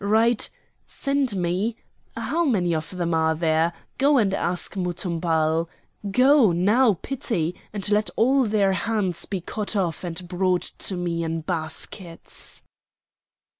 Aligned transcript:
Write: 0.03 0.49
Send 0.87 1.35
me—How 1.35 2.43
many 2.43 2.73
of 2.73 2.89
them 2.89 3.13
are 3.13 3.35
there? 3.35 3.71
go 3.99 4.17
and 4.17 4.33
ask 4.33 4.75
Muthumbal! 4.75 5.69
Go! 6.09 6.51
no 6.51 6.95
pity! 7.03 7.53
and 7.71 7.87
let 7.91 8.09
all 8.15 8.45
their 8.45 8.73
hands 8.73 9.25
be 9.27 9.41
cut 9.41 9.75
off 9.75 10.03
and 10.03 10.27
brought 10.27 10.63
to 10.79 10.97
me 10.97 11.23
in 11.23 11.41
baskets!" 11.41 12.63